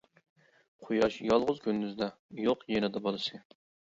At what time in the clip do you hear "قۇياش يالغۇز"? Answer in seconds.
0.85-1.59